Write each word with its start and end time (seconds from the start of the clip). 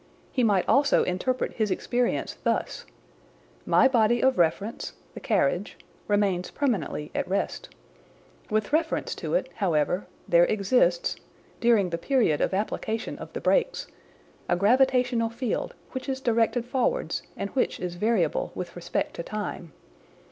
He 0.31 0.43
might 0.43 0.67
also 0.67 1.03
interpret 1.03 1.53
his 1.53 1.69
experience 1.69 2.33
thus:" 2.43 2.87
My 3.77 3.87
body 3.87 4.19
of 4.19 4.39
reference 4.39 4.93
(the 5.13 5.19
carriage) 5.19 5.77
remains 6.07 6.49
permanently 6.49 7.11
at 7.13 7.27
rest. 7.27 7.69
With 8.49 8.73
reference 8.73 9.13
to 9.13 9.35
it, 9.35 9.49
however, 9.57 10.07
there 10.27 10.45
exists 10.45 11.17
(during 11.59 11.91
the 11.91 11.99
period 11.99 12.41
of 12.41 12.51
application 12.51 13.19
of 13.19 13.31
the 13.33 13.41
brakes) 13.41 13.85
a 14.49 14.55
gravitational 14.55 15.29
field 15.29 15.75
which 15.91 16.09
is 16.09 16.19
directed 16.19 16.65
forwards 16.65 17.21
and 17.37 17.51
which 17.51 17.79
is 17.79 17.93
variable 17.93 18.51
with 18.55 18.75
respect 18.75 19.13
to 19.17 19.21
time. 19.21 19.71